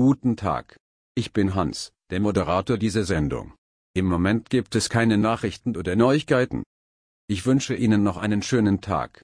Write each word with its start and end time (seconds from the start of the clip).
Guten 0.00 0.36
Tag. 0.36 0.76
Ich 1.16 1.32
bin 1.32 1.56
Hans, 1.56 1.90
der 2.10 2.20
Moderator 2.20 2.78
dieser 2.78 3.02
Sendung. 3.02 3.54
Im 3.96 4.06
Moment 4.06 4.48
gibt 4.48 4.76
es 4.76 4.90
keine 4.90 5.18
Nachrichten 5.18 5.76
oder 5.76 5.96
Neuigkeiten. 5.96 6.62
Ich 7.26 7.46
wünsche 7.46 7.74
Ihnen 7.74 8.04
noch 8.04 8.16
einen 8.16 8.42
schönen 8.42 8.80
Tag. 8.80 9.10